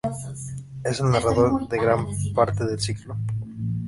[0.83, 3.15] Es el narrador de gran parte del ciclo.